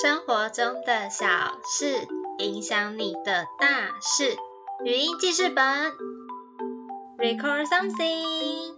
[0.00, 1.26] 生活中的小
[1.64, 2.06] 事
[2.38, 4.36] 影响你的大事。
[4.84, 5.64] 语音记事本
[7.18, 8.76] ，Record something。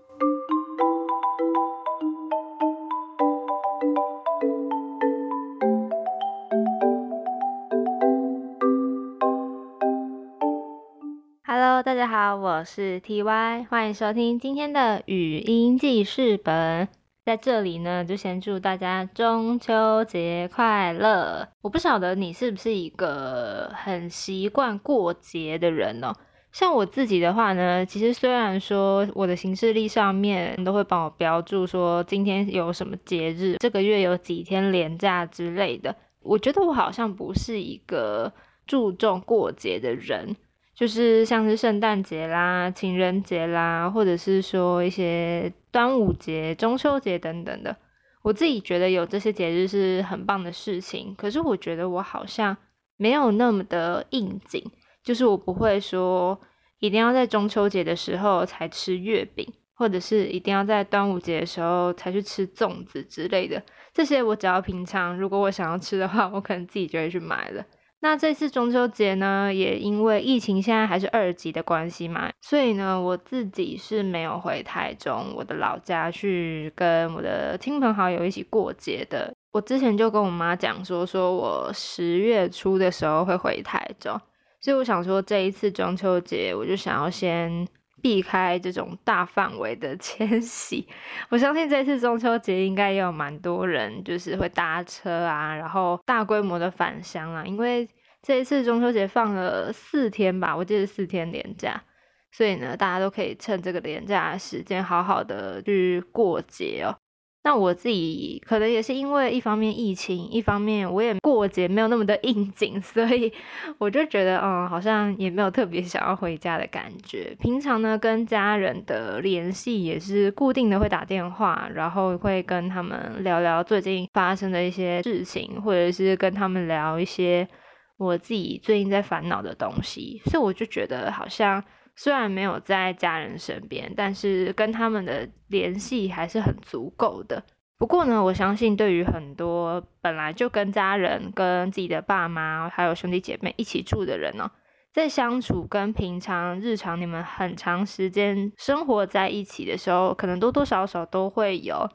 [11.45, 16.89] Hello，大家好，我是 TY，欢迎收听今天的语音记事本。
[17.25, 21.47] 在这里呢，就先祝大家中秋节快乐。
[21.61, 26.13] 我不晓得你是不是一个很习惯过节的人哦。
[26.51, 38.33] 像我自己的话呢，其实虽然说我的行事历上面都会帮我标注说今天有什么节日，这个月有几天连假之类的，我觉得我好像不是一个
[38.67, 40.35] 注重过节的人。
[40.81, 47.77] 就是像是圣诞节啦、情人节啦，或者是说一些端午节、中秋节等等的，
[48.23, 51.15] 我自己觉得有这些节日是很棒的事情。
[51.19, 52.57] 可是我觉得我好像
[52.97, 54.65] 没有那么的应景，
[55.05, 56.41] 就是我不会说
[56.79, 63.63] 一定要在中秋节的时候才吃月饼，或者是一定要在端午节的时候才去吃粽子之类的。
[63.93, 67.63] 这些我只要平常如果我想要吃的话，我可能自己就会去买了。
[68.03, 79.33] 那这次中秋节呢，也因为疫情现在还是二级的关系嘛，所以呢，我自己是没有回台中我的老家去跟我的亲朋好友一起过节的。
[79.53, 84.19] 我之前就跟我妈讲说，说我十月初的时候会回台中，
[84.61, 87.67] 所以我想说这一次中秋节，我就想要先。
[88.03, 90.87] 避开这种大范围的 迁徙，
[91.29, 97.89] 我相信这次中秋节应该也有蛮多人就是会搭车啊，然后大规模的返乡啊，因为
[98.23, 101.83] 这一次中秋节放了四天吧，我记得四天连假，
[102.31, 106.97] 所以呢，大家都可以趁这个连假的时间好好的去过节哦。
[107.43, 113.33] 那我自己可能也是因为一方面疫情，一方面我也过节没有那么的应景， 所以
[113.79, 117.35] 我就觉得，嗯，好像也没有特别想要回家的感觉。
[117.41, 127.49] 平常呢，跟家人的联系也是固定的，会打电话，然后会跟他们聊聊最近发生的一些事情，或者是跟他们聊一些
[127.97, 130.21] 我自己最近在烦恼的东西。
[130.27, 131.65] 所以我就觉得好像。
[132.03, 137.45] 虽然没有在家人身边，但是跟他们的联系还是很足够的。
[137.77, 144.51] 不过呢，我相信对于很多本来就跟家人、跟自己的爸妈还有兄弟姐妹一起住的人呢，
[144.95, 151.87] 在相处跟平常日常你们很长时间生活在一起的时候，可能多多少少都会有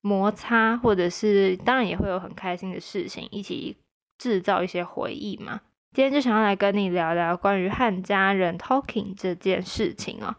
[0.00, 3.76] 摩擦，或者是当然也会有很开心的事情，一起
[4.16, 5.60] 制造一些回忆嘛。
[5.94, 10.34] 今天就想要来跟你聊聊关于和家人 talking 这件事情哦。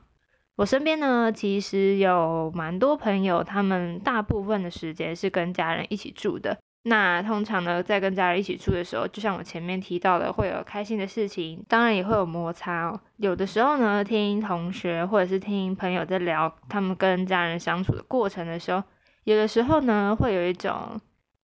[0.55, 6.57] 我身边呢，其实有蛮多朋友，他们大部分的时间是跟家人一起住的。
[6.85, 12.99] 那通常呢，在跟家人一起住的时候，就像我前面提到的，会有开心的事情，当然也会有摩擦哦。
[13.17, 18.81] 有的时候呢，听同学或者是听朋友在聊他们跟家人相处的过程的时候，
[19.25, 20.99] 有的时候呢，会有一种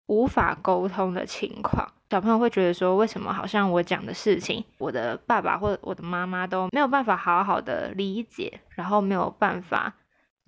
[0.08, 1.88] 无法沟通的情况。
[2.10, 9.94] 小朋友会觉得说，为什么好像我讲的事情，我的爸爸或者我的妈妈都没有办法好好的理解，然后没有办法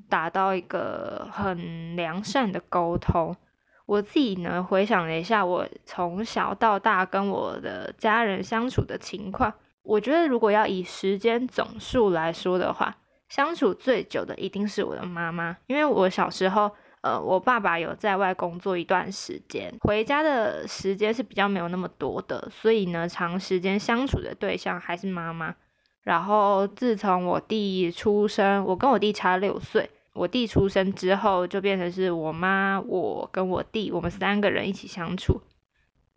[0.10, 3.36] 达到一个很良善的沟通。
[3.86, 12.98] 我自己呢，回想了一下我从小到大跟我的家人相处的情况，我觉得如果要以时间总数来说的话，
[13.30, 16.72] 相处最久的一定是我的妈妈，因为我小时候。
[17.02, 25.56] 呃，我爸爸有在外工作一段时间，回家的时间是比较没有那么多的，所以呢，长时间相处的对象还是妈妈。
[26.04, 35.42] 然后自从我弟出生，我跟我弟差六岁，我弟出生之后，就变成是我妈、我跟我弟，我们三个人一起相处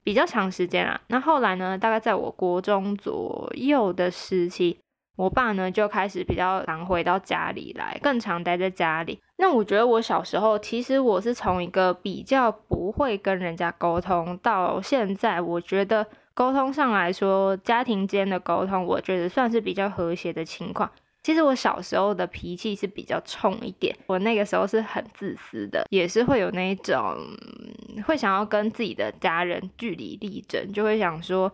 [0.03, 1.01] 比较长时间啊。
[1.09, 4.79] 那后来呢，大概在我国中左右的时期。
[5.17, 9.21] 我爸呢就开始比较常回到家里来，更常待在家里。
[9.37, 16.05] 那我觉得我小时候，其实我是从一个比较不会跟人家沟通，到现在我觉得
[16.35, 20.91] 沟通上来说，家庭间的沟通，我觉得算是比较和谐的情况。
[21.23, 27.17] 其实我小时候的脾气是比较冲一点，我那个时候是很自私的，也是会有那一种
[28.05, 31.53] 会想要跟自己的家人据理力争，就会想说。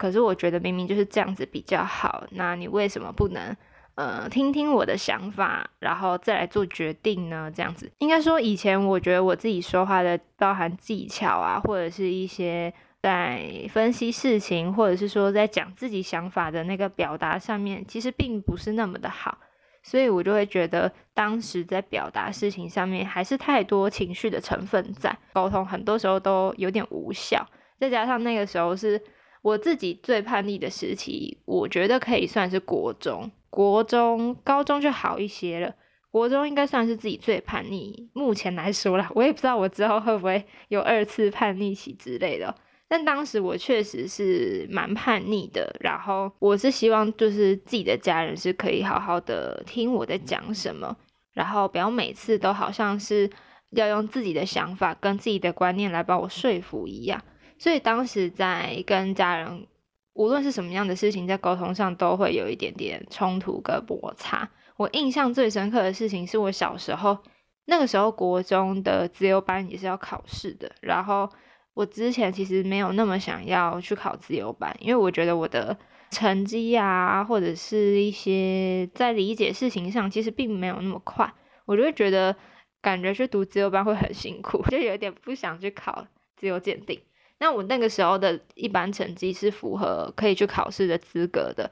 [0.00, 3.54] 可是我觉得明明就是这样子比较好，那你为什么不能
[3.96, 7.52] 呃听听我的想法，然后再来做决定呢？
[7.54, 19.36] 这样子应该说以前我觉得我自己说话的包含技巧啊，或者是一些在分析事情，或者是说在讲自己想法的那个表达上面，其实并不是那么的好，
[19.82, 27.46] 所以我就会觉得当时在表达事情上面还是太多情绪的成分在，沟通很多时候都有点无效。
[27.78, 29.00] 再加上那个时候是
[29.42, 35.74] 我自己最叛逆的时期，我觉得可以算是国中，国中、高中就好一些了。
[36.10, 42.52] 国中应该算是自己最叛逆，目前来说啦，我也不知道我之后会不会有二次叛逆期之类的。
[42.88, 50.96] 但当时我确实是蛮叛逆的，然后我是希望就是自己的家人是可以好好的听我在讲什么，
[51.32, 53.30] 然后不要每次都好像是
[53.70, 57.22] 要用自己的想法跟自己的观念来把我说服一样。
[57.60, 59.66] 所以当时在跟家人，
[60.14, 64.48] 无论是什么样的事情，在沟通上都会有一点点冲突跟摩擦。
[64.78, 67.18] 我印象最深刻的事情是我小时候，
[67.66, 70.72] 那个时候国中的自由班也是要考试的。
[70.80, 71.28] 然后
[71.74, 75.76] 我之前其实没有那么想要去考自由班，因为我觉得我的
[76.10, 81.30] 成绩啊，或者是一些在理解事情上，其实并没有那么快。
[81.66, 82.34] 我就会觉得
[82.80, 86.06] 感觉去读自由班会很辛苦， 就有点不想去考
[86.36, 86.98] 自由鉴定。
[87.40, 91.68] 那我那个时候的一般成绩是符合可以去考试的资格的，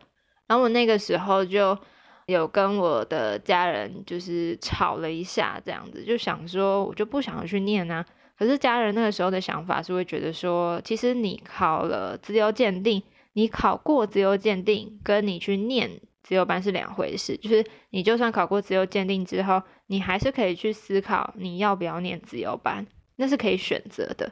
[0.49, 1.79] 然后我那个时候就。
[2.29, 8.05] 有跟我的家人就是吵了一下，这样子就想说，我就不想要去念啊。
[8.39, 15.91] 可是家人那个时候的想法是会觉得说，其实你考了自由鉴定，你考过自由鉴定，跟你去念
[16.23, 17.35] 自由班是两回事。
[17.39, 22.87] 就是你就算考过自由鉴定之后，你还是可以去思考你要不要念自由班，
[23.17, 24.31] 那是可以选择的。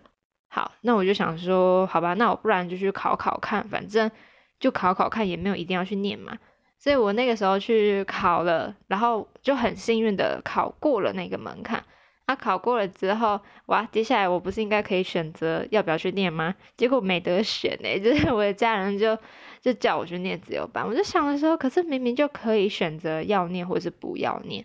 [0.49, 4.11] 好，那我就想说，好吧，那我不然就去考考看，反正
[4.59, 6.37] 就考考看，也没有一定要去念嘛。
[6.79, 11.83] 所以我那个时候去考了，然后就很幸运的考过了那个门槛。
[12.27, 16.53] 啊，考过了之后，哇，接下来我不是应该可以选择要不要去念吗？
[16.77, 19.17] 结果没得选呢， 就是我的家人就
[19.61, 20.85] 就叫我去念自由班。
[20.85, 24.65] 我就想的时候，可是明明就可以选择要念或是不要念。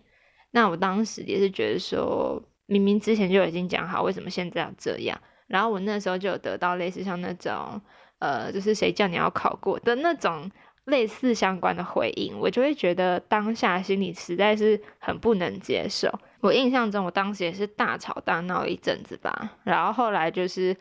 [0.49, 5.21] 那我当时也是觉得说，明明之前就已经讲好，为什么现在要这样？
[5.51, 7.79] 然后我那时候就有得到类似像那种，
[8.19, 10.49] 呃，就是谁叫你要考过的那种。
[10.85, 16.11] 类似相关的回应，我就会觉得当下心里实在是很不能接受。
[16.41, 20.75] 我印象中，我当时也是大吵大闹一阵子吧，然后后来就是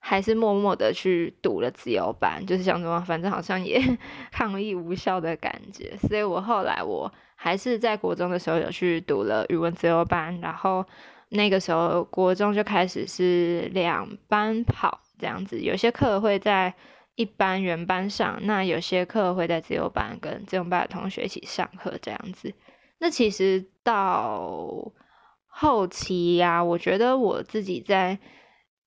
[0.00, 3.80] 还是默默的去读了自由班，就是想说反正好像也
[4.32, 10.84] 抗议无效的感觉，所以我后来我还是在国中的时候有去读了语文自由班，然后
[11.34, 16.74] 那个时候国中就开始是两班跑这样子，有些课会在。
[17.16, 22.52] 一班原班上，那有些课会在自由班跟自由班的同学一起上课这样子。
[22.98, 24.92] 那其实到
[25.46, 28.18] 后期呀，我觉得我自己在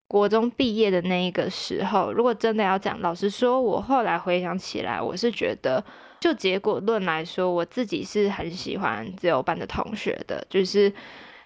[0.10, 5.82] 国中毕业的那一个时候，如果真的要讲，老实说，我后来回想起来，我是觉得
[6.20, 10.92] 就结果论来说，我自己是很喜欢自由班的同学的，就是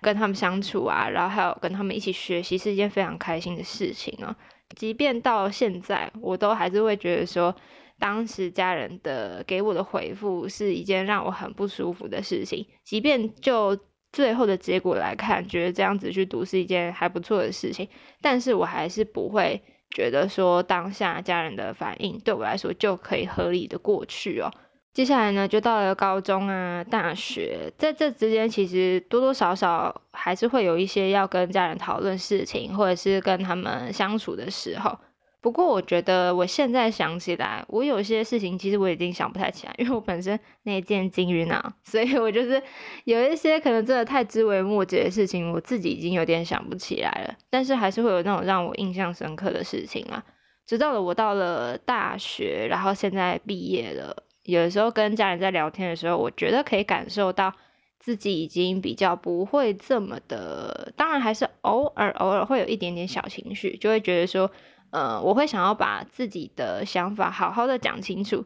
[0.02, 4.36] 跟他们相处啊，然后还有跟他们一起学习，是一件非常开心的事情啊。
[4.76, 7.56] 即便到现在，我都还是会觉得说，
[8.00, 12.66] 当时家人的给我的回复是一件让我很不舒服的事情。
[12.84, 13.78] 即便就
[14.14, 17.88] 最后的结果来看，觉得这样子去读是一件还不错的事情，
[18.22, 24.50] 但是我还是不会觉得说当下家人的反应对我来说就可以合理的过去哦。
[24.94, 34.98] 接下来呢，就到了高中啊、大学，在这之间，其实多多少少还是会有一些要跟家人讨论事情，或者是跟他们相处的时候。
[35.40, 42.62] 不过，我觉得我现在想起来，我有些事情其实我已经想不太起来， 因为我本身内建金鱼脑，所以我就是
[43.06, 47.34] 有一些可能真的太枝微末节的事情，我自己已经有点想不起来了。
[47.50, 50.22] 但是还是会有那种让我印象深刻的事情啊。
[50.68, 54.24] 直到了我到了大学，然后现在毕业了。
[54.44, 57.54] 有的时候跟家人在聊天的时候，我觉得可以感受到
[58.00, 64.50] 自己已经比较不会这么的，当然还是偶尔偶尔会有一点点小情绪，就会觉得说，
[64.90, 68.44] 呃，我会想要把自己的想法好好的讲清楚。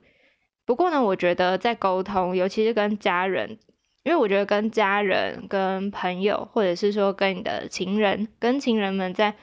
[0.66, 3.58] 不过呢，我觉得在沟通，尤其是跟家人，
[4.04, 9.34] 因为我觉得跟家人、跟朋友，或者是说跟你的情人、跟情人们在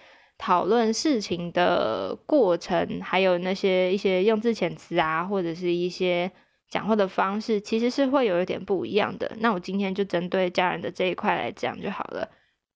[0.43, 6.29] 讨论事情的过程，还有那些一些用字遣词啊，或者是一些。
[6.73, 9.31] 讲话的方式其实是会有一点不一样的。
[9.41, 12.27] 那我今天就针对家人的这一块来讲就好了。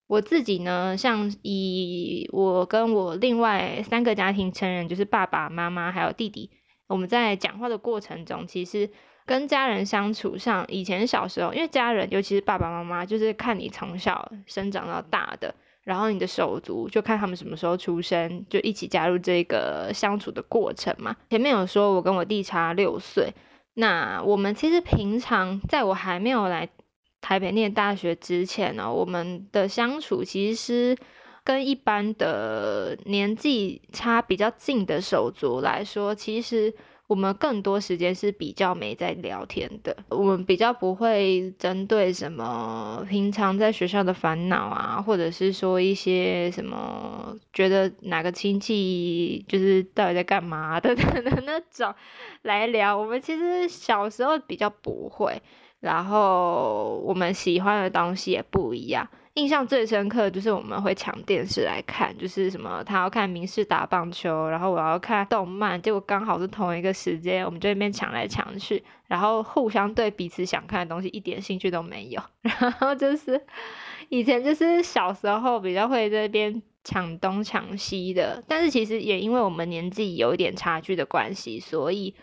[0.07, 6.51] 我自己呢，像以我跟我另外三个家庭成员，就是爸爸妈妈还有弟弟，
[6.89, 8.91] 我们在讲话的过程中，其实
[9.25, 15.55] 跟家人相处上，以前小时候，因为家人尤其是爸爸妈妈，就是看你从小生长到大的，
[15.87, 21.17] 然后你的手足就看他们什么时候出生，就一起加入这个相处的过程嘛。
[21.31, 23.33] 前面有说我跟我弟差六岁。
[23.75, 26.69] 那我们其实平常在我还没有来
[27.21, 30.97] 台北念大学之前呢，我们的相处其实，
[31.45, 36.75] 跟一般的年纪差比较近的手足来说，其实。
[37.07, 51.95] 我们更多时间是比较没在聊天的，我们比较不会针对什么平常在学校的烦恼啊，或者是说一些什么觉得哪个亲戚就是到底在干嘛的 的那种
[52.43, 52.97] 来聊。
[52.97, 55.41] 我们其实小时候比较不会，
[55.79, 59.09] 然后我们喜欢的东西也不一样。
[59.37, 73.39] 印象最深刻就是我们会抢电视来看，就是什么他要看明视打棒球，然后我要看动漫，结果刚好是同一个时间，我们就那边抢来抢去，然后互相对彼此想看的东西一点兴趣都没有， 然后就是
[74.09, 82.15] 以前就是小时候比较会这边抢东抢西的，但是其实也因为我们年纪有一点差距的关系，所以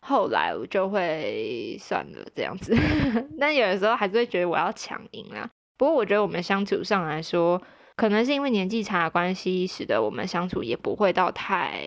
[0.00, 2.76] 后来我就会算了这样子，
[3.38, 5.48] 但有的时候还是会觉得我要抢赢啊。
[5.82, 7.60] 不过我觉得我们相处上来说，
[7.96, 11.82] 可能是因为年纪差的关系，使得我们相处也不会到太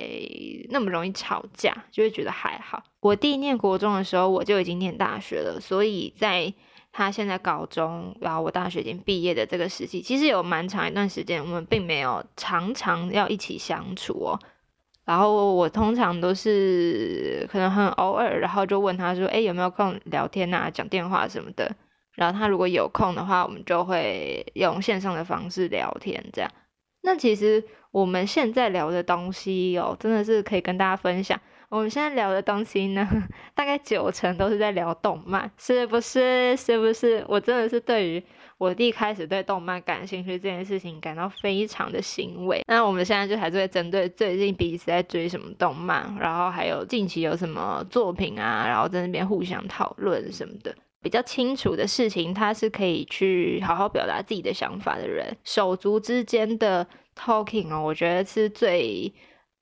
[0.70, 2.84] 那么容易吵架，就会觉得还好。
[3.00, 6.54] 我弟念国中的时候，我就已经念大学了，所以在
[6.92, 14.38] 他现在高中，然后我大学已经毕业的这个时期，其实有蛮长一段时间，我们并没有常常要一起相处哦。
[15.06, 21.74] 然后我通常都是可能很偶尔，然后就问他说：“哎，有没有空聊天啊，讲电话什么的？”
[22.16, 26.52] 然后他如果有空的话，我们就会用线上的方式聊天，这样。
[27.02, 31.40] 那其实我们现在聊的东西哦，真的是可以跟大家分享。
[31.70, 33.08] 我们现在聊的东西呢，
[33.54, 36.56] 大概九成都是在聊动漫，是不是？
[36.56, 37.26] 是不是？
[37.28, 38.24] 我真的是对于
[38.58, 42.64] 我弟开始对动漫感兴趣这件事情感到非常的欣慰。
[42.68, 50.74] 那我们现在就还是会针对最近彼此在追什么动漫，然后还有近期有什么作品啊，然后在那边互相讨论什么的。
[51.06, 55.38] 比较清楚的事情，他是可以去好好表达自己的想法的人。
[55.44, 59.14] 手足之间的 talking 哦，我觉得是最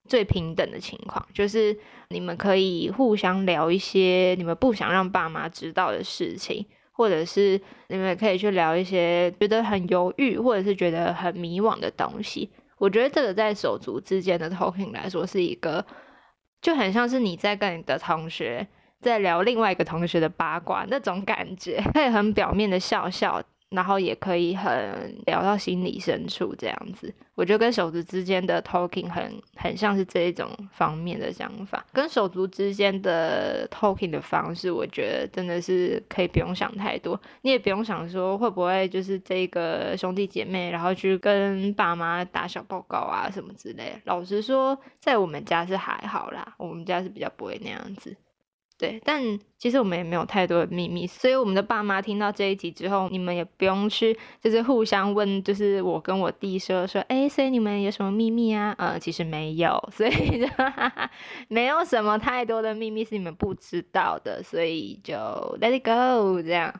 [0.08, 12.48] 最平等的情况，就是你们可以互相聊一些你们不想让爸妈知道的事情，或者是你们可以去聊一些觉得很犹豫或者是觉得很迷惘的东西。
[12.78, 15.84] 我觉得这个在手足之间的 talking 来说，是一个
[16.62, 18.66] 就很像是你在跟你的同学。
[19.04, 27.12] 在聊另外一个同学的八卦，那种感觉可以很表面的笑笑，然后也可以很聊到心里深处这样子。
[27.34, 31.84] 我觉得跟手足之间的 talking 很很像是这一种方面的想法。
[31.92, 44.00] 跟手足之间的 talking 的方式，我觉得真的是可以不用想太多，你也不用想说会不会就是这个兄弟姐妹，然后去跟爸妈打小报告啊什么之类。
[44.04, 48.16] 老实说，在我们家是还好啦，我们家是比较不会那样子。
[48.84, 49.22] 对，但
[49.56, 58.74] 其实我们也没有太多的秘密，所以我们的爸妈听到这一集之后，你们也不用去就是互相问，就是我跟我弟说说，哎，所以你们有什么秘密啊？
[58.76, 60.46] 呃，其实没有，所以就
[61.48, 65.14] 没有什么太多的秘密是你们不知道的，所以就
[65.60, 66.74] let it go 这样。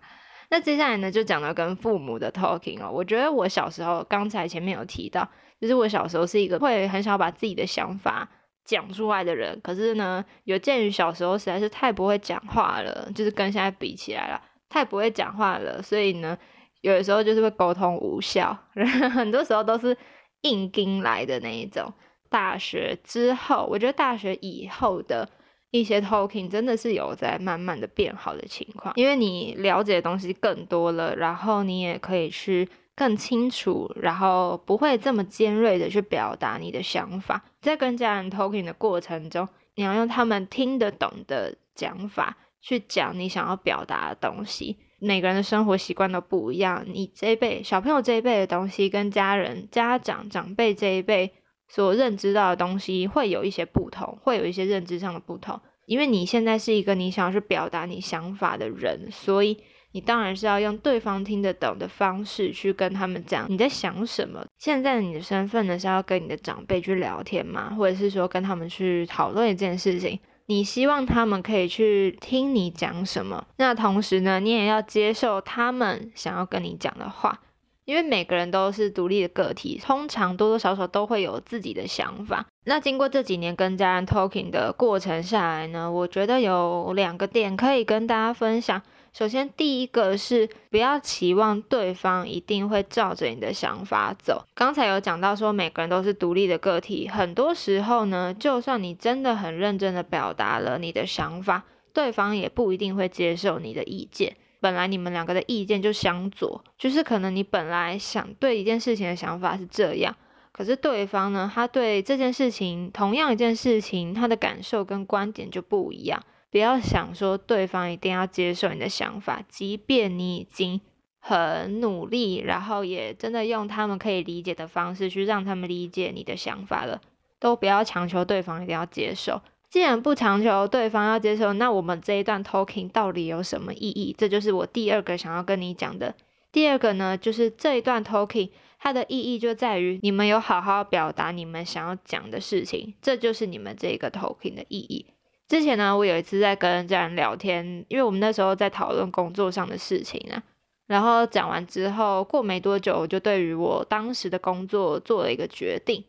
[0.51, 5.27] 那接下来呢，就讲到跟父母的 talking 哦，我觉得我小时候，刚才前面有提到，
[5.61, 8.29] 就是我小时候是一个会很少把自己的想法。
[8.65, 16.37] 讲出来的人，可是呢，有鉴于小时候实在是太不会讲话了，就是跟现在比起来了，太不会讲话了，所以呢，
[16.81, 18.57] 有的时候就是会沟通无效，
[19.13, 19.97] 很多时候都是
[20.43, 21.93] 硬盯来的那一种。
[22.31, 25.29] 大学之后，我觉得大学以后的
[25.71, 32.69] 一些 talking 真的是有在慢慢的变好的情况，因为你了解的东西更多了，然后你也可以去。
[32.97, 37.45] 更清楚，然后不会这么尖锐的去表达你的想法。
[37.61, 44.79] 在跟家人 talking 的过程中，你要用他们听得懂的讲法去讲你想要表达的东西。
[45.01, 51.33] 每个人的生活习惯都不一样，你这一辈小朋友这一辈的东西，跟家人、家长、长辈这一辈
[51.69, 55.61] 所认知到的东西会有一些不同，会有一些认知上的不同。
[55.87, 59.59] 因为你现在是一个你想要去表达你想法的人，所以。
[59.95, 64.45] 你当然是要用对方听得懂的方式去跟他们讲你在想什么。
[64.59, 70.19] 现在你的身份呢是要跟你的长辈去聊天吗，或者是说跟他们去讨论一件事情。
[70.47, 77.41] 你希望他们可以去听你讲什么，那同时呢，你也要接受他们想要跟你讲的话，
[77.85, 82.45] 因为每个人都是独立的个体，通常多多少少都会有自己的想法。
[82.65, 88.83] 那经过这几年跟家人 talking 的过程下来呢，我觉得有两个点可以跟大家分享。
[89.17, 94.45] 首先，第一个是不要期望对方一定会照着你的想法走。
[94.57, 104.37] 刚才有讲到说，每个人都是独立的个体，很多时候呢，就算你真的很认真的表达了你的想法，对方也不一定会接受你的意见。
[104.59, 110.17] 本来你们两个的意见就相左，就是可能你本来想对一件事情的想法是这样，
[110.51, 116.21] 可是对方呢，他对这件事情同样一件事情，他的感受跟观点就不一样。
[116.55, 120.81] 不要想说对方一定要接受你的想法，即便你已经
[121.19, 127.01] 很努力，然后也真的用他们可以理解的方式去让他们理解你的想法了，
[127.41, 129.43] 都不要强求对方一定要接受。
[129.69, 134.15] 既然不强求对方要接受，那我们这一段 talking 到底有什么意义？
[134.17, 136.15] 这就是我第二个想要跟你讲的。
[136.53, 145.07] 第二个呢，就是这一段 talking 它的意义就在于你们有好好表达你们想要讲的事情，这就是你们这个 talking 的意义。
[145.47, 150.43] 之前呢，我有一次在跟家人聊天，因为我们那时候在讨论工作上的事情啊。
[150.87, 156.05] 然后讲完之后，过没多久，我就对于我当时的工作做了一个决定。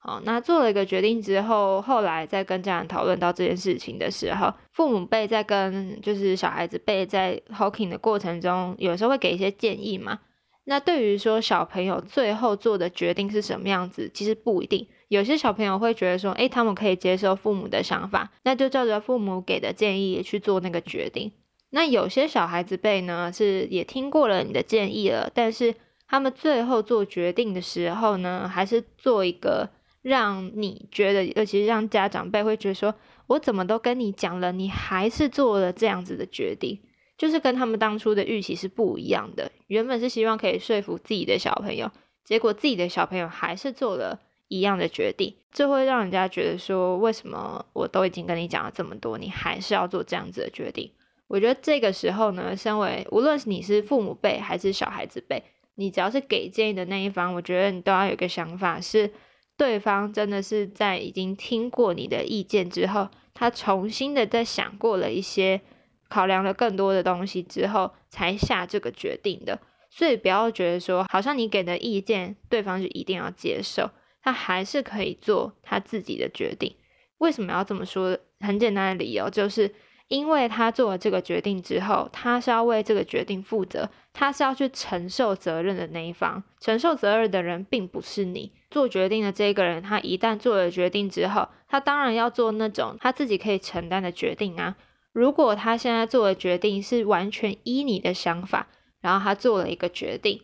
[0.00, 10.20] 好，那做了一个决定之后，后来在跟家人讨论到这件事情的时候，父母辈在跟就是小孩子辈在 talking 的过程中，有时候会给一些建议嘛。
[10.64, 14.86] 那对于说小朋友最后做的决定是什么样子，其实不一定。
[15.08, 21.32] 有些小朋友会觉得说，诶，他们可以接受父母的想法，那就照着父母给的建议去做那个决定。
[21.70, 25.74] 那有些小孩子辈呢，是也听过了你的建议了，但是
[26.06, 29.70] 他们最后做决定的时候呢，还是做一个
[30.02, 32.94] 让你觉得，尤其是让家长辈会觉得说，
[33.26, 36.80] 我怎么都跟你讲了，你还是做了这样子的决定，
[37.16, 39.50] 就是跟他们当初的预期是不一样的。
[39.68, 41.90] 原本是希望可以说服自己的小朋友，
[42.24, 44.20] 结果自己的小朋友还是做了。
[44.48, 50.90] 一样的决定，这会让人家觉得说，为什么我都已经跟你讲了这么多，你还是要做这样子的决定？
[51.26, 55.42] 我觉得这个时候呢，身为无论是你是父母辈还是小孩子辈，
[55.74, 59.12] 你只要是给建议的那一方，我觉得你都要有个想法，是
[59.56, 65.60] 对方真的是在已经听过你的意见之后，他重新的在想过了一些，
[66.08, 69.60] 考量了更多的东西之后，才下这个决定的。
[69.90, 73.90] 所以不要觉得说，好像你给的意见，对方就一定要接受。
[74.28, 76.74] 他还是可以做他自己的决定。
[77.16, 78.18] 为什么要这么说？
[78.40, 79.74] 很简单的理由，就是
[80.08, 86.42] 因为他做了这个决定之后，他是要为这个决定负责，他是要去承受责任的那一方。
[86.60, 89.82] 承受责任的人并不是你做决定的这个人。
[89.82, 94.76] 他一旦做了决定之后，他当然要做那种他自己可以承担的决定啊。
[95.12, 98.68] 如果他现在做的决定是完全依你的想法，
[99.00, 100.42] 然后他做了一个决定。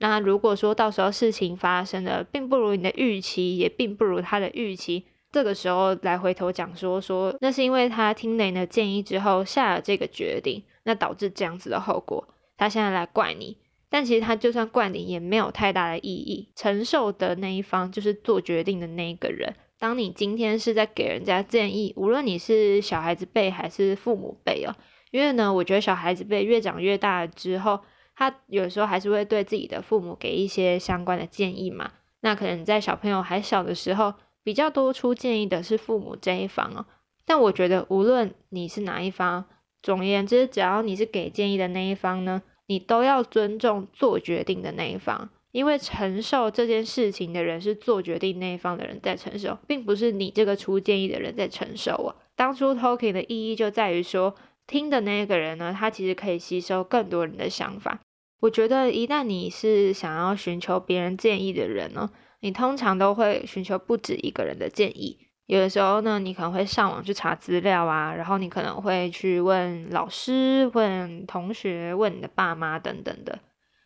[0.00, 13.56] 那如果说到时候事情发生的并不如你的预期，也并不如他的预期，这个时候来回头讲说说，那是因为他听了你的建议之后下了这个决定，那导致这样子的后果，他现在来怪你，
[13.90, 19.52] 但其实他就算怪你也没有太大的意义，承受的那一方就是做决定的那一个人。
[19.80, 24.72] 当你今天是在给人家建议，无论你是小孩子辈还是父母辈哦，
[25.10, 27.80] 因为呢，我觉得小孩子辈越长越大之后。
[28.18, 31.92] 他有时候还是会对自己的父母给一些相关的建议嘛？
[32.22, 36.84] 那可能在小朋友还小的时候，比较多出建议的是父母这一方哦。
[37.24, 39.44] 但我觉得，无论你是哪一方，
[39.80, 52.16] 总而言之，只要你是给建议的那一方呢，你都要尊重做决定的那一方，因为承受这件事情的人是做决定那一方的人在承受，并不是你这个出建议的人在承受啊。
[52.34, 54.34] 当初 talking 的意义就在于说，
[54.66, 58.00] 听的那个人呢，他其实可以吸收更多人的想法。
[58.40, 65.18] 我觉得，一旦你是想要寻求别人建议的人呢，你通常都会寻求不止一个人的建议。
[65.46, 73.40] 有的时候呢，你可能会上网去查资料啊，然后你可能会去问老师、问同学、问你的爸妈等等的。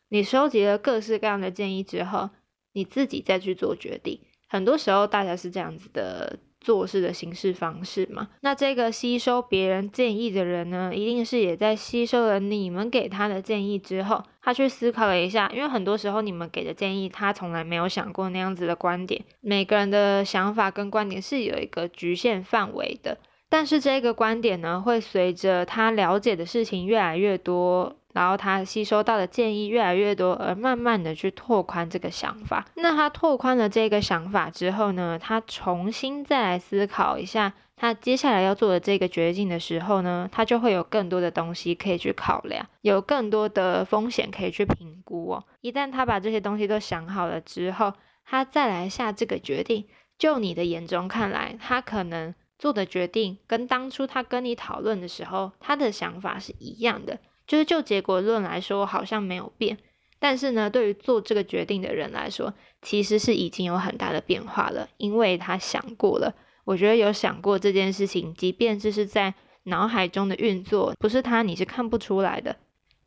[0.08, 2.30] 你收集了各式各样的建议之后，
[2.72, 4.20] 你自己再去做决定。
[4.48, 6.38] 很多时候，大家是这样子的。
[6.62, 19.20] 做事的形式方式嘛，那这个吸收别人建议的人呢，一定是也在吸收了你们给他的建议之后，他去思考了一下，因为很多时候你们给的建议，他从来没有想过那样子的观点。
[19.40, 23.18] 每个人的想法跟观点是有一个局限范围的，
[23.52, 27.94] 但是这个观点呢，会随着他了解的事情越来越多。
[28.14, 32.66] 然后他吸收到的建议越来越多，而慢慢的去拓宽这个想法。
[32.76, 45.44] 那他拓宽了这个想法之后呢，他重新再来思考一下他接下来要做的这个决定的时候呢，他就会有更多的东西可以去考量，有更多的风险可以去评估哦。
[45.62, 49.86] 一旦他把这些东西都想好了之后，他再来下这个决定，
[50.18, 57.18] 就你的眼中看来，他可能做的决定跟当初他跟你讨论的时候，他的想法是一样的。
[57.44, 59.76] 就是就结果论来说，好像没有变，
[60.20, 66.36] 但是呢，对于做这个决定的人来说，其实是已经有很大的变化了，因为他想过了。
[66.62, 72.54] 我觉得有想过这件事情，即便这是在脑海中的运作，不是他你是看不出来的，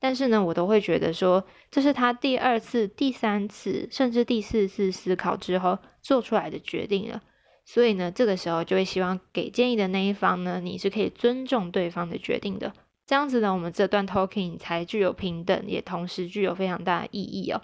[0.02, 7.22] 但是呢，我都会觉得说，这是他第二次、第三次，甚至第四次思考之后做出来的决定了。
[7.66, 12.72] 所以呢，这个时候就会希望给建议的那一方呢，你是可以尊重对方的决定的。
[13.06, 17.62] 这样子呢，我们这段 talking 才具有平等，也同时具有非常大的意义哦。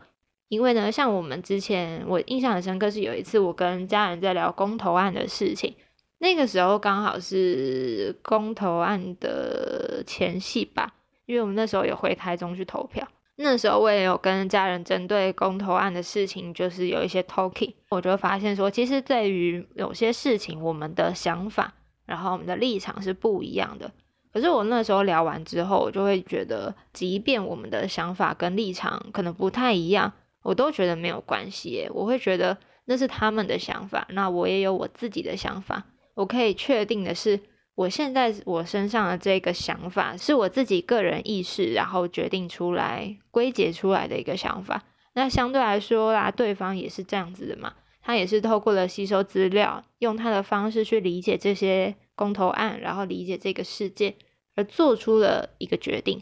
[0.50, 5.74] 因为呢，像我们之前，我印象很深刻是有一次我跟家人在聊公投案的事情，
[6.18, 10.94] 那个时候刚好是公投案的前夕吧。
[11.28, 13.08] 因为我们那时候有回台中去投票，
[13.42, 21.74] 那时候我也有跟家人针对公投案的事情，就是有一些 talking，我就发现说，其实对于有些事情，我们的想法，
[22.06, 23.92] 然后我们的立场是不一样的。
[24.34, 31.88] 可是我那时候聊完之后，我就会觉得，即便我们的想法跟立场可能不太一样，我都觉得没有关系。
[31.94, 35.84] 我会觉得那是他们的想法，那我也有我自己的想法。
[36.14, 37.40] 我可以确定的是。
[37.82, 44.84] 我现在我身上的这个想法是我自己个人意识，然后决定出来归结出来的一个想法。
[45.14, 54.14] 那相对来说啦，对方也是这样子的嘛，他也是透过了吸收资料，用他的方式去理解这些公投案，然后理解这个世界，
[54.56, 56.22] 而做出了一个决定。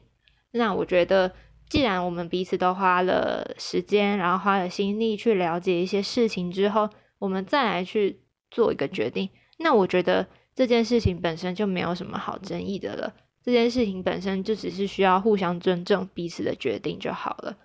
[0.52, 1.34] 那我觉得，
[1.68, 10.26] 既然我们彼此都花了时间，然后花了心力去了解一些事情之后，我们再来去做一个决定，那我觉得。
[10.60, 17.56] 这件事情本身就没有什么好争议的了，这件事情本身就只是需要互相尊重彼此的决定就好了。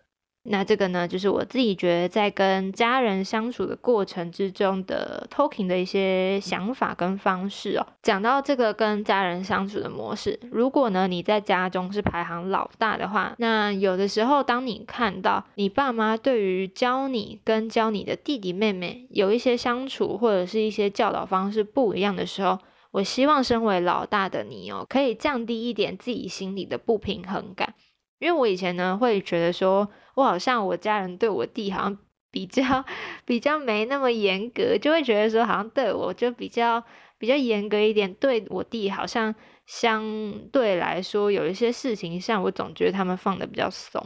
[0.44, 7.86] 那这个呢，就是我自己觉得在跟家人相处的过程之中的 talking 的一些想法跟方式哦。
[8.00, 22.60] 讲到这个跟家人相处的模式，如果呢你在家中是排行老大的话，那有的时候当你看到你爸妈对于教你跟教你的弟弟妹妹有一些相处或者是一些教导方式不一样的时候，
[22.94, 27.74] 我希望身为老大的你哦，可以降低一点自己心里的不平衡感，
[28.20, 31.98] 因为我以前呢会觉得说，我好像我家人对我弟好像
[32.30, 32.84] 比较
[33.26, 36.84] 比较没那么严格，就会觉得说好像对我就比较
[37.18, 39.34] 比较严格一点，对我弟好像
[39.66, 40.04] 相
[40.52, 44.00] 对来说有一些事情上，我总觉得他们放的比较松。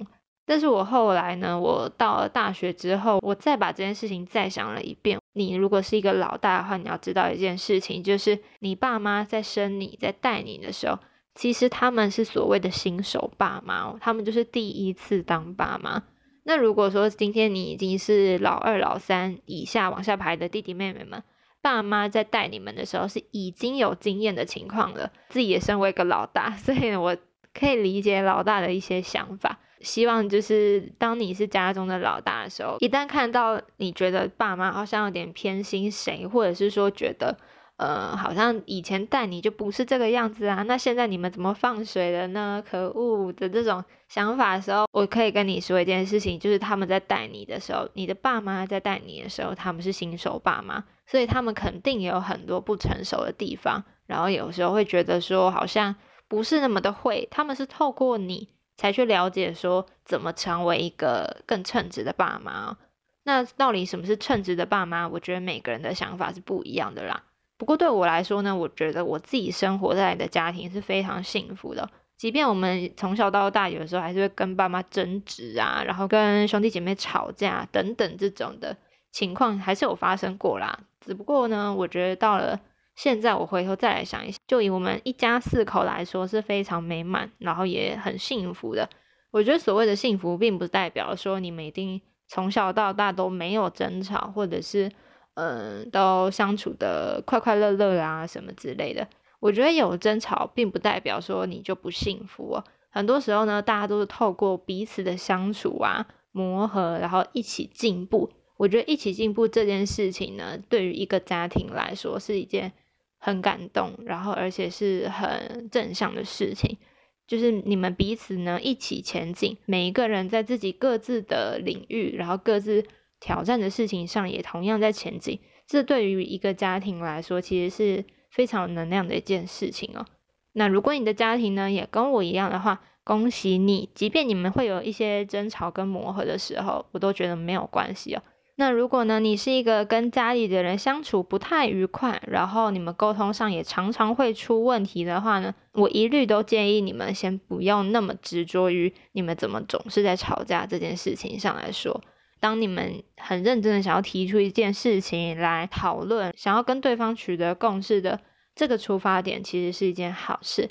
[0.47, 5.19] 但是我后来呢，我到了大学之后，我再把这件事情再想了一遍。
[5.39, 10.99] 你如果是一个老大的话，你要知道一件事情，就是你爸妈在生你在带你的时候，
[11.35, 16.03] 其实他们是所谓的新手爸妈，他们就是第一次当爸妈。
[16.43, 21.23] 那如果说今天你已经是老二、老三以下往下排的弟弟妹妹们，
[21.63, 27.17] 爸妈在带你们的时候是已经有经验的情况了，自己也身为一个老大，所以我
[27.55, 29.61] 可以理解老大的一些想法。
[29.81, 37.37] 希望就是当你是家中的老大的时候，一旦看到你觉得爸妈好像有点偏心谁，或者是说觉得
[37.77, 42.63] 呃好像以前带你就不是这个样子啊，那现在你们怎么放水了呢？
[42.69, 55.95] 可恶的这种想法的时候，我可以跟你说一件事情，就是他们在带你的时候，你的爸妈在带你的时候，他们是新手爸妈，所以他们肯定也有很多不成熟的地方，然后有时候会觉得说好像
[56.27, 58.49] 不是那么的会，他们是透过你。
[58.79, 62.79] 才去了解说怎么成为一个更称职的爸妈。
[63.25, 65.07] 那到底什么是称职的爸妈？
[65.07, 67.25] 我觉得每个人的想法是不一样的啦。
[67.59, 71.91] 不过对我来说呢，我觉得我自己生活在的家庭是非常幸福的。
[72.17, 78.77] 即便我们从小到大，有时候还是会跟爸妈争执啊，然后跟兄弟姐妹吵架等等这种的
[79.11, 80.79] 情况，还是有发生过啦。
[81.01, 82.59] 只不过呢，我觉得到了。
[82.99, 88.91] 现在我回头再来想一下，就以我们一家四口来说是非常美满，然后也很幸福的。
[89.31, 94.91] 我觉得所谓的幸福，并不代表说你们一定从小到大都没有争吵，或者是
[95.35, 99.07] 嗯都相处的快快乐乐啊什么之类的。
[99.39, 102.61] 我觉得有争吵，并不代表说你就不幸福。
[102.91, 108.29] 很多时候呢，大家都是透过彼此的相处啊磨合，然后一起进步。
[108.57, 112.73] 我觉得一起进步这件事情呢，对于一个家庭来说是一件。
[113.19, 116.79] 很感动，然后而且是很正向的事情，
[117.27, 122.85] 就是你们彼此呢一起前进，每一个人在自己各自的领域，然后各自
[123.21, 125.41] 挑战的事情上也同样在前进。
[125.67, 130.07] 这对于一个家庭来说，其实是非常有能量的一件事情哦。
[130.53, 138.23] 那如果你的家庭呢也跟我一样的话，恭喜你，即便你们会有一些争吵跟磨合的时候，我都觉得没有关系哦。
[138.61, 152.03] 那如果呢，你是一个跟家里的人相处不太愉快，然后你们沟通上也常常会出问题的话呢，我一律都建议你们先不要那么执着于你们怎么总是在吵架这件事情上来说。
[152.41, 158.19] 当你们很认真的想要提出一件事情来讨论，想要跟对方取得共识的
[158.57, 160.69] 这个出发点，其实是一件好事。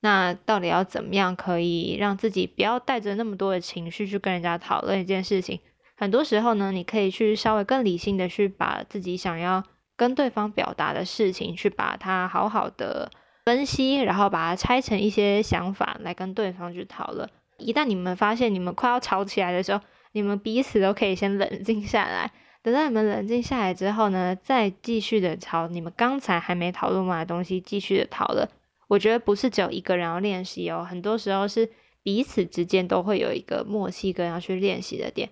[0.00, 5.58] 那到底要怎么样可以让自己不要带着那么多的情绪去跟人家讨论一件事情？
[6.00, 9.62] 很多时候呢，你可以去稍微更理性的去把自己想要
[9.96, 13.10] 跟对方表达的事情，去把它好好的
[13.44, 17.28] 分析，然后把它拆成一些想法来跟对方去讨论。
[17.58, 19.82] 一旦你们发现你们快要吵起来的时候，
[20.12, 22.32] 你们彼此都可以先冷静下来。
[22.62, 28.48] 等到你们冷静下来之后呢，再继续的朝你们刚才还没讨论完的东西继续的讨论。
[28.88, 31.68] 我觉得不是只有一个人要练习哦，很多时候是
[32.02, 35.28] 彼此之间都会有一个默契跟要去练习的点。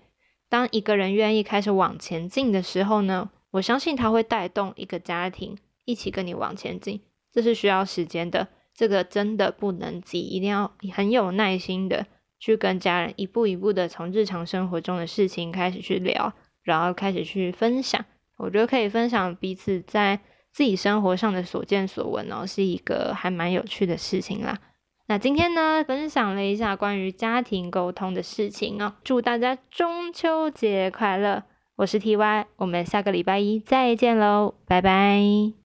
[0.49, 6.99] 当一个人愿意开始往前进的时候呢，我相信他会带动一个家庭一起跟你往前进。
[7.31, 12.07] 这是需要时间的，这个真的不能急，一定要很有耐心的
[12.39, 16.33] 去跟家人一步一步的从日常生活中的事情开始去聊，
[16.63, 18.03] 然后开始去分享。
[18.37, 20.19] 我觉得可以分享彼此在
[20.51, 24.57] 自己生活上的所见所闻哦，是一个还蛮有趣的事情啦。
[25.09, 28.93] 那今天呢，分享了一下关于家庭沟通的事情哦。
[29.03, 31.45] 祝大家中秋节快乐！
[31.77, 35.58] 我是 T Y，我们下个礼拜一再见喽，拜拜。